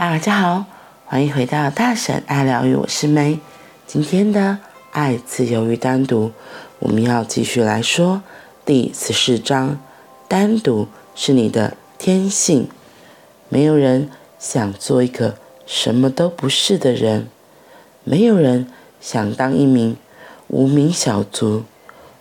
[0.00, 0.64] 大家好，
[1.04, 3.38] 欢迎回到大神爱疗愈，我是 May。
[3.86, 4.58] 今天的
[4.92, 6.32] 爱、自由与单独，
[6.78, 8.22] 我们要继续来说
[8.64, 9.78] 第十四章：
[10.26, 12.70] 单独是你的天性。
[13.50, 14.08] 没有人
[14.38, 15.36] 想做一个
[15.66, 17.28] 什么都不是的人，
[18.02, 18.72] 没有人
[19.02, 19.98] 想当一名
[20.48, 21.64] 无名小卒。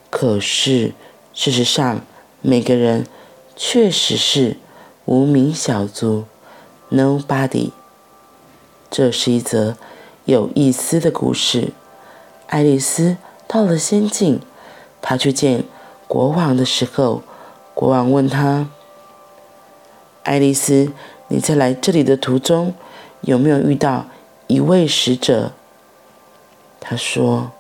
[0.10, 0.92] 可是
[1.34, 2.02] 事实上，
[2.42, 3.08] 每个人
[3.56, 4.58] 确实是
[5.06, 6.26] 无名小卒。
[6.90, 7.72] Nobody。
[8.90, 9.78] 这是一则
[10.26, 11.74] 有意思的故事。
[12.48, 14.42] 爱丽丝到了仙境，
[15.02, 15.64] 她去见
[16.08, 17.22] 国王的时候，
[17.76, 18.68] 国王问她
[20.24, 20.92] ：“爱丽丝，
[21.28, 22.74] 你在来这里的途中，
[23.22, 24.08] 有没有遇到
[24.48, 25.52] 一位使者？”
[26.82, 27.52] 她说：“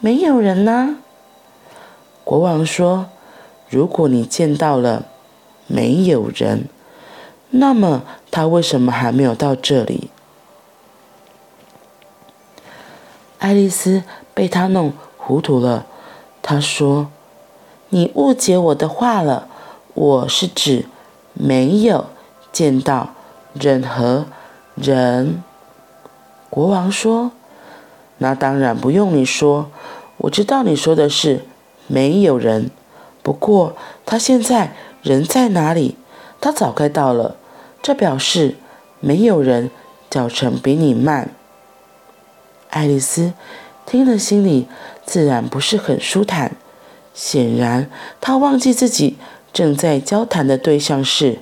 [0.00, 0.96] 没有人呢。”
[2.24, 3.10] 国王说
[3.68, 5.04] ：“如果你见到了
[5.66, 6.68] 没有人，
[7.52, 10.10] 那么他为什么还没有到这里？”
[13.38, 14.02] 爱丽丝
[14.34, 15.86] 被他弄糊涂了。
[16.42, 17.08] 她说
[17.90, 19.46] ：“你误解我的话了，
[19.94, 20.86] 我是指
[21.32, 22.06] 没有
[22.52, 23.14] 见到
[23.54, 24.26] 任何
[24.74, 25.42] 人。”
[26.50, 27.30] 国王说
[28.18, 29.70] ：“那当然不用你说，
[30.18, 31.44] 我知道你说的是。”
[31.88, 32.70] 没有人，
[33.22, 35.98] 不过他现在人在哪里？
[36.40, 37.36] 他早该到了。
[37.82, 38.54] 这表示
[39.00, 39.70] 没有人
[40.08, 41.30] 脚程比你慢。
[42.70, 43.32] 爱丽丝
[43.84, 44.68] 听了，心里
[45.04, 46.52] 自然不是很舒坦。
[47.12, 49.18] 显然，她忘记自己
[49.52, 51.40] 正在交谈的对象是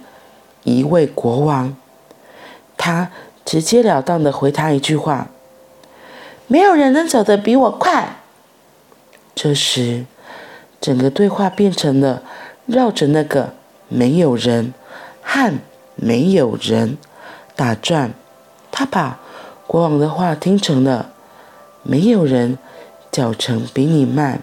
[0.64, 1.76] 一位国王。
[2.76, 3.12] 她
[3.44, 5.28] 直截了当地回他一句话
[6.48, 8.16] ：“没有人能走得比我快。”
[9.36, 10.06] 这时，
[10.80, 12.22] 整个对话变成了
[12.66, 13.54] 绕着那个
[13.88, 14.74] 没有人
[15.22, 15.58] 和
[15.96, 16.98] 没有人
[17.56, 18.12] 打转。
[18.70, 19.18] 他把
[19.66, 21.10] 国王的话听成了
[21.82, 22.58] 没有人
[23.10, 24.42] 脚程比你慢。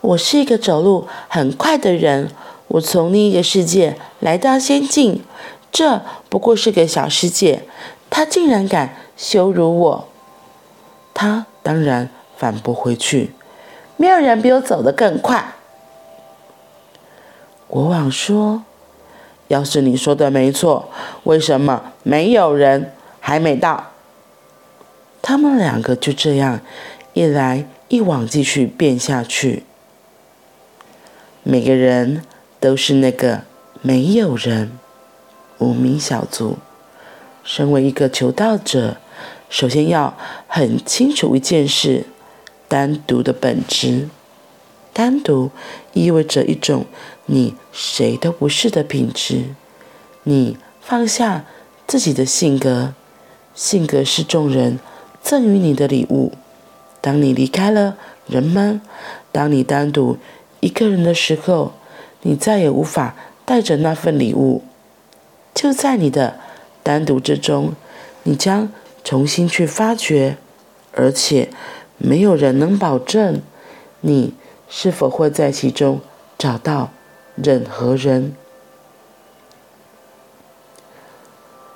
[0.00, 2.30] 我是一个走路很快的人，
[2.68, 5.22] 我从另一个世界来到仙境，
[5.70, 6.00] 这
[6.30, 7.64] 不过是个小世界，
[8.08, 10.08] 他竟然敢羞辱我。
[11.12, 13.34] 他当然反驳回去。
[13.98, 15.52] 没有人比我走得更快。
[17.68, 18.64] 国王说
[19.50, 20.88] ：“要是你说的没错，
[21.24, 23.90] 为什么没有人还没到？”
[25.20, 26.60] 他们两个就这样
[27.14, 29.64] 一来一往继续变下去。
[31.42, 32.22] 每个人
[32.60, 33.42] 都是那个
[33.82, 34.78] 没有人，
[35.58, 36.58] 无名小卒。
[37.42, 38.98] 身为一个求道者，
[39.48, 40.16] 首先要
[40.46, 42.06] 很清楚一件事。
[42.68, 44.08] 单独的本质，
[44.92, 45.50] 单独
[45.92, 46.86] 意味着一种
[47.26, 49.54] 你谁都不是的品质。
[50.24, 51.44] 你放下
[51.86, 52.94] 自己的性格，
[53.54, 54.78] 性格是众人
[55.22, 56.32] 赠予你的礼物。
[57.00, 57.96] 当你离开了
[58.26, 58.80] 人们，
[59.32, 60.18] 当你单独
[60.60, 61.72] 一个人的时候，
[62.22, 64.62] 你再也无法带着那份礼物。
[65.54, 66.38] 就在你的
[66.82, 67.74] 单独之中，
[68.24, 68.70] 你将
[69.02, 70.36] 重新去发掘，
[70.92, 71.48] 而且。
[72.02, 73.42] 没有人能保证
[74.00, 74.32] 你
[74.70, 76.00] 是否会在其中
[76.38, 76.88] 找到
[77.34, 78.34] 任何人。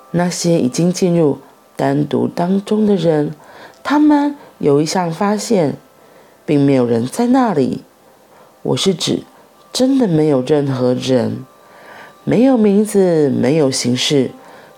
[0.09, 1.37] 那些已经进入
[1.75, 3.35] 单独当中的人，
[3.83, 5.75] 他们有一项发现，
[6.45, 7.83] 并没有人在那里。
[8.63, 9.23] 我是指，
[9.71, 11.45] 真的没有任何人，
[12.23, 14.31] 没有名字，没有形式，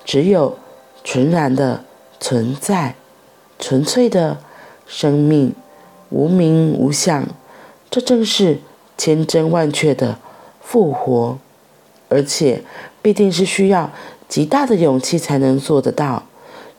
[0.04, 0.58] 只有
[1.04, 1.86] 纯然的
[2.20, 2.96] 存在，
[3.58, 4.40] 纯粹的。
[4.90, 5.54] 生命
[6.08, 7.28] 无名无相，
[7.90, 8.60] 这正是
[8.98, 10.20] 千真万确的
[10.62, 11.38] 复活，
[12.10, 12.64] 而且
[13.02, 13.92] 必定是需要
[14.28, 16.24] 极大的勇气才能做得到。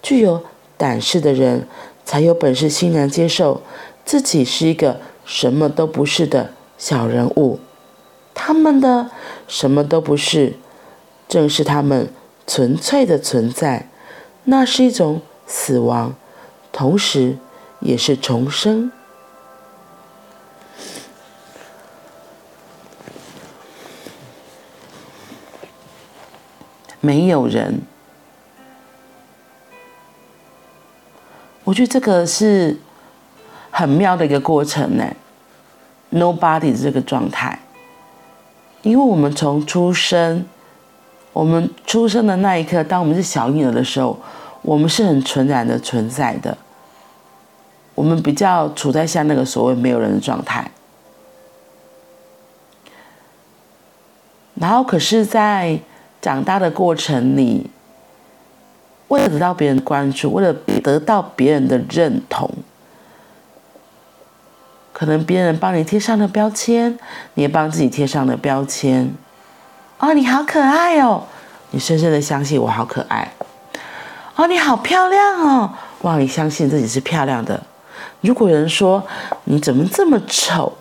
[0.02, 0.42] 具有
[0.76, 1.66] 胆识的人，
[2.04, 3.62] 才有本事欣然接受
[4.04, 7.58] 自己是一个什么都不是的小人物。
[8.34, 9.10] 他们的
[9.46, 10.54] 什么都不是，
[11.28, 12.08] 正是他们
[12.46, 13.88] 纯粹的存在。
[14.44, 16.14] 那是一种死亡，
[16.70, 17.36] 同时。
[17.80, 18.90] 也是重生。
[27.00, 27.80] 没有人，
[31.64, 32.76] 我觉得这个是
[33.70, 35.04] 很妙的一个过程呢。
[36.10, 37.58] Nobody 这个状态，
[38.82, 40.46] 因为我们从出生，
[41.34, 44.18] 我们出生的那一刻，当我们是小婴儿的时候，
[44.62, 46.56] 我们是很纯然的存在的。
[47.94, 50.70] 我们比较处在像那个所谓没有人的状态，
[54.54, 55.78] 然后可是，在
[56.28, 57.70] 长大的过程里，
[59.08, 60.52] 为了得到别人关注，为了
[60.82, 62.50] 得到别人的认同，
[64.92, 66.98] 可能别人帮你贴上了标签，
[67.32, 69.10] 你也帮自己贴上了标签。
[70.00, 71.24] 哦，你好可爱哦！
[71.70, 73.32] 你深深的相信我好可爱。
[74.36, 75.70] 哦，你好漂亮哦！
[76.02, 77.58] 哇，你相信自己是漂亮的。
[78.20, 79.02] 如果有人说
[79.44, 80.74] 你怎么这么丑，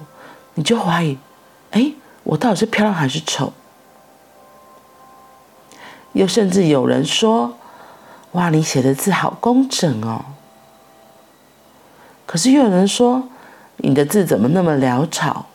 [0.56, 1.18] 你就怀疑，
[1.72, 3.54] 哎，我到底是漂亮还是丑？
[6.18, 7.56] 又甚至有人说，
[8.32, 10.26] 哇，你写的字好工整哦。
[12.26, 13.30] 可是又有人说，
[13.78, 15.46] 你的字怎么那么潦草？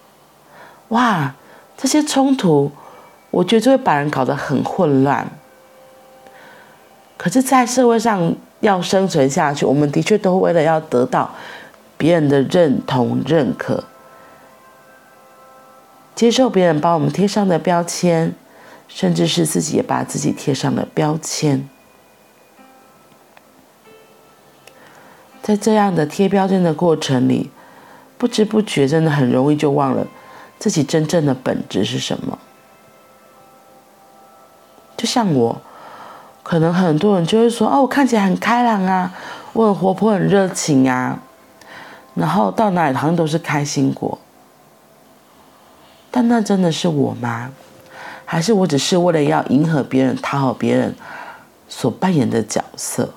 [0.88, 1.34] 哇，
[1.76, 2.70] 这些冲突。
[3.30, 5.26] 我觉得就会把人搞得很混乱。
[7.16, 11.30] 可是，在社会上要生存下去，我们的确都为了要得到
[11.96, 13.84] 别人的认同、认可，
[16.14, 18.34] 接受别人帮我们贴上的标签，
[18.94, 21.68] 甚至是自己也把自己贴上了标签。
[25.42, 27.50] 在这样的贴标签的过程里，
[28.16, 30.06] 不知不觉，真的很容易就忘了
[30.58, 32.38] 自己真正的本质是什么。
[34.96, 35.60] 就像我，
[36.44, 39.12] 可能很多人就会说：“哦，我看起来很开朗啊，
[39.52, 41.18] 我很活泼、很热情啊，
[42.14, 44.16] 然后到哪里好像都是开心果。”
[46.12, 47.50] 但那真的是我吗？
[48.32, 50.94] 还是我只是为了要迎合别人、讨好别人
[51.68, 53.10] 所扮演的角色？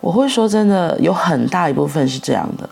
[0.00, 2.70] 我会说，真的有很大一部分是这样的。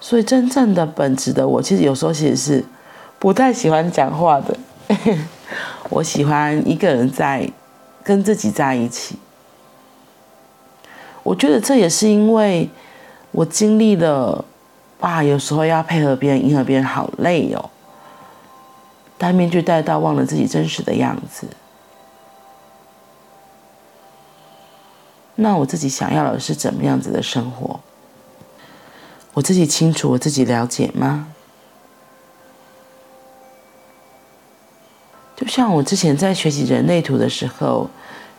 [0.00, 2.64] 所以，真正的本质的我，其实有时候其实是。
[3.20, 4.56] 不太喜欢讲话的，
[5.88, 7.48] 我喜欢一个人在
[8.02, 9.16] 跟自己在一起。
[11.22, 12.68] 我觉得这也是因为
[13.30, 14.44] 我经历了，
[15.00, 17.70] 哇，有时候要配合别人、迎合别人，好累哦。
[19.18, 21.46] 戴面具戴到忘了自己真实的样子。
[25.34, 27.80] 那我自己想要的是怎么样子的生活？
[29.32, 31.28] 我自己清楚，我自己了解吗？
[35.36, 37.88] 就像我之前在学习人类图的时候，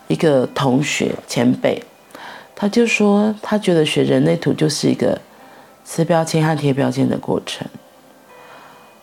[0.07, 1.83] 一个同学前辈，
[2.55, 5.19] 他就说他觉得学人类图就是一个
[5.83, 7.67] 撕标签和贴标签的过程。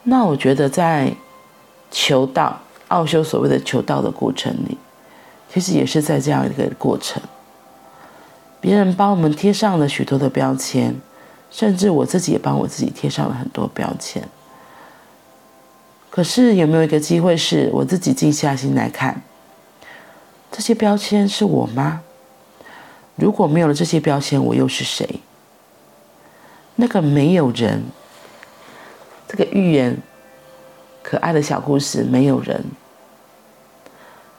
[0.05, 1.13] 那我觉得在
[1.91, 4.79] 求道、奥修所谓的求道的过程里，
[5.53, 7.23] 其实也是在这样一个过程。
[8.61, 10.95] 别人帮我们贴上了许多的标签，
[11.51, 14.27] 甚至我自己也帮我自己贴上了很多标签。
[16.11, 19.23] 可是有没有一个机会是我自己静下心来看，
[20.51, 22.01] 这些标签是我吗？
[23.15, 25.21] 如果没有了这些标签，我又是谁？
[26.81, 27.83] 那个没有人，
[29.27, 29.97] 这个寓言，
[31.03, 32.65] 可爱的小故事，没有人。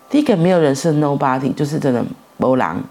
[0.10, 2.02] 第一个没有人是 nobody，就是真的
[2.38, 2.84] 没人。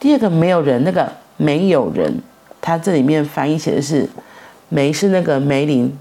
[0.00, 2.20] 第二个没有人，那个没有人，
[2.60, 4.08] 它这里面翻译写的是
[4.68, 5.96] “梅”，是那个梅林。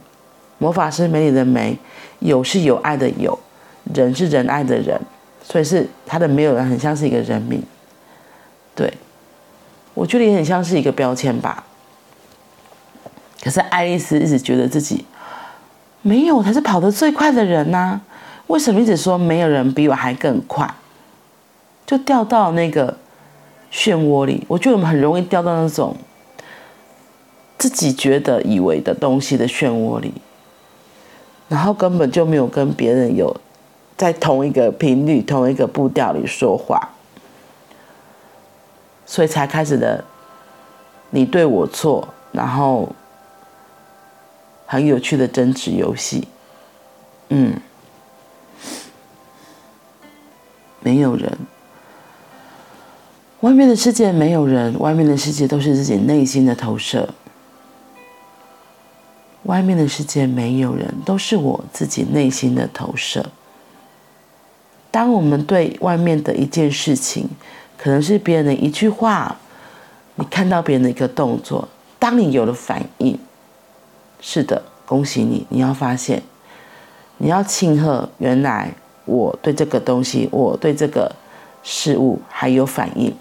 [0.58, 1.78] 魔法师梅里的梅，
[2.19, 3.38] 有是有爱的有，
[3.94, 5.00] 人是仁爱的人，
[5.44, 7.62] 所以是他的没有人很像是一个人名，
[8.74, 8.92] 对，
[9.94, 11.64] 我觉得也很像是一个标签吧。
[13.44, 15.06] 可是爱丽丝一直觉得自己
[16.02, 18.00] 没有，才是跑得最快的人呐、
[18.47, 20.73] 为什么一直说没有人比我还更快？
[21.85, 22.97] 就掉到那个
[23.69, 25.97] 漩涡里，我觉得我们很容易掉到那种
[27.57, 30.14] 自己觉得以为的东西的漩涡里。
[31.50, 33.35] 然后根本就没有跟别人有
[33.97, 36.90] 在同一个频率、同一个步调里说话，
[39.06, 40.04] 所以才开始的
[41.09, 42.90] 你对我错，然后
[44.73, 46.27] 很有趣的争执游戏。
[47.30, 47.53] 嗯，
[50.81, 51.37] 没有人，
[53.42, 57.07] 外面的世界没有人，外面的世界都是自己内心的投射。
[59.44, 63.23] 外面的世界没有人，都是我自己内心的投射。
[64.89, 67.30] 当我们对外面的一件事情，
[67.77, 69.37] 可能是别人的一句话，
[70.15, 71.68] 你看到别人的一个动作，
[71.99, 73.19] 当你有了反应，
[74.23, 76.23] 是的，恭喜你，你要发现，
[77.18, 81.13] 你要庆贺，原来我对这个东西，我对这个
[81.61, 83.13] 事物还有反应。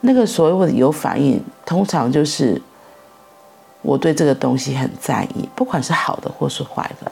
[0.00, 2.60] 那个所谓的有反应，通常就是。
[3.82, 7.10] 我对这个东西很在意，不管是好的或是坏的。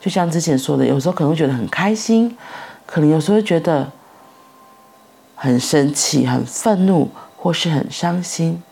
[0.00, 2.38] 就像之前说的，有时候可能会觉得很开心，
[2.86, 3.90] 可能有时候会觉得
[5.34, 8.62] 很生气、很愤怒，或是很伤心。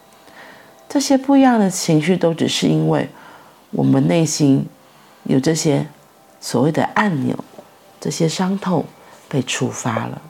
[0.95, 3.09] 这些不一样的情绪，都只是因为
[3.73, 4.65] 我们内心
[5.25, 5.85] 有这些
[6.41, 7.37] 所谓的按钮，
[8.01, 8.85] 这些伤痛
[9.29, 10.23] 被触发了。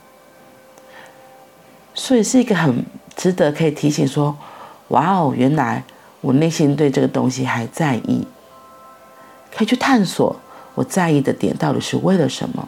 [1.93, 2.83] 所以是一个很
[3.15, 4.35] 值得可以提醒说：
[4.89, 5.85] 哇哦，原来
[6.23, 8.27] 我内心对这个东西还在意，
[9.55, 10.35] 可以去探索
[10.75, 12.67] 我在意的点到底是为了什么？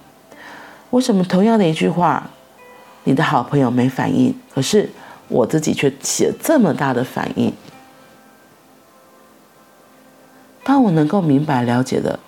[0.90, 2.28] 为什么同样的一句话，
[3.04, 4.90] 你的好朋友没反应，可是
[5.28, 7.50] 我自己却起了这么大的反应？
[10.66, 12.18] 当我能够明白了解的，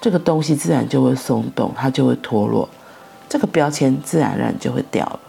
[0.00, 2.66] 这个东西自然就会松动，它就会脱落，
[3.28, 5.20] 这个标签自然而然就会掉了。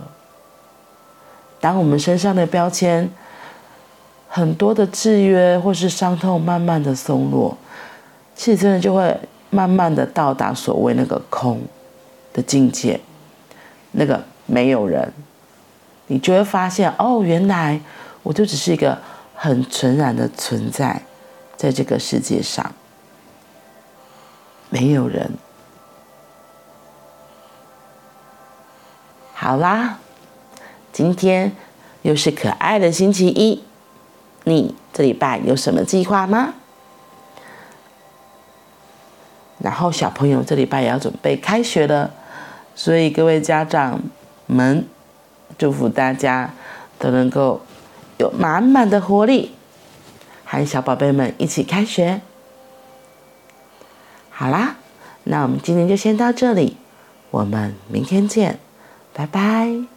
[1.59, 3.09] 当我们身上的标签
[4.29, 7.57] 很多的制约或是伤痛慢慢的松落，
[8.33, 9.13] 其实真的就会
[9.49, 11.61] 慢慢的到达所谓那个空
[12.31, 12.97] 的境界，
[13.91, 15.11] 那个没有人，
[16.07, 17.81] 你就会发现哦，原来
[18.23, 18.97] 我就只是一个
[19.35, 21.01] 很纯然的存在。
[21.63, 22.73] 在这个世界上，
[24.69, 25.31] 没有人。
[29.33, 29.99] 好啦，
[30.91, 31.53] 今天
[32.01, 33.63] 又是可爱的星期一，
[34.43, 36.55] 你这礼拜有什么计划吗？
[39.59, 42.11] 然后小朋友这礼拜也要准备开学了，
[42.75, 44.01] 所以各位家长
[44.47, 44.85] 们，
[45.57, 46.53] 祝福大家
[46.99, 47.61] 都能够
[48.17, 49.55] 有满满的活力。
[50.59, 52.21] 和小宝贝们一起开学。
[54.29, 54.75] 好啦，
[55.23, 56.77] 那我们今天就先到这里，
[57.31, 58.59] 我们明天见，
[59.13, 59.92] 拜拜。